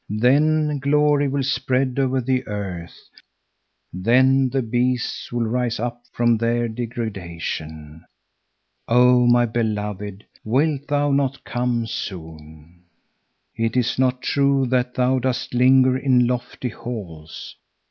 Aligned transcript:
Then 0.09 0.79
glory 0.79 1.27
will 1.27 1.43
spread 1.43 1.99
over 1.99 2.21
the 2.21 2.47
earth, 2.47 2.97
then 3.93 4.49
the 4.49 4.63
beasts 4.63 5.31
will 5.31 5.45
rise 5.45 5.79
up 5.79 6.01
from 6.11 6.37
their 6.37 6.67
degradation. 6.67 8.05
"Oh, 8.87 9.27
my 9.27 9.45
beloved, 9.45 10.25
wilt 10.43 10.87
thou 10.87 11.11
not 11.11 11.43
come 11.43 11.85
soon?" 11.85 12.81
"It 13.55 13.77
is 13.77 13.99
not 13.99 14.23
true 14.23 14.65
that 14.71 14.95
thou 14.95 15.19
dost 15.19 15.53
linger 15.53 15.95
in 15.95 16.25
lofty 16.25 16.69
halls. 16.69 17.55